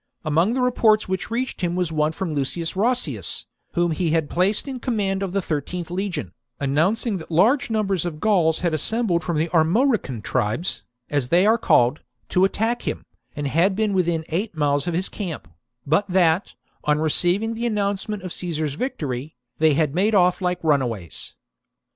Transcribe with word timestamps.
Among 0.25 0.55
the 0.55 0.61
reports 0.61 1.07
which 1.07 1.29
reached 1.29 1.61
him 1.61 1.75
was 1.75 1.91
one 1.91 2.11
from 2.11 2.33
Lucius 2.33 2.75
Roscius, 2.75 3.45
whom 3.73 3.91
he 3.91 4.09
had 4.09 4.31
placed 4.31 4.67
in 4.67 4.79
command 4.79 5.21
of 5.21 5.31
the 5.31 5.41
13th 5.41 5.91
legion, 5.91 6.31
announcing 6.59 7.17
that 7.17 7.29
large 7.29 7.69
numbers 7.69 8.03
of 8.03 8.19
Gauls 8.19 8.61
had 8.61 8.73
assembled 8.73 9.23
from 9.23 9.37
the 9.37 9.47
Armorican 9.49 10.23
tribes,^ 10.23 10.81
as 11.11 11.27
they 11.27 11.45
are 11.45 11.59
called, 11.59 11.99
to 12.29 12.45
attack 12.45 12.87
him, 12.87 13.03
and 13.35 13.45
had 13.45 13.75
been 13.75 13.93
within 13.93 14.25
eight 14.29 14.57
miles 14.57 14.87
of 14.87 14.95
his 14.95 15.07
camp, 15.07 15.47
but 15.85 16.07
that, 16.09 16.55
on 16.83 16.97
receiving 16.97 17.53
the 17.53 17.67
announcement 17.67 18.23
of 18.23 18.33
Caesar's 18.33 18.73
victory, 18.73 19.35
they 19.59 19.75
had 19.75 19.93
made 19.93 20.15
off 20.15 20.41
like 20.41 20.57
runaways. 20.63 21.35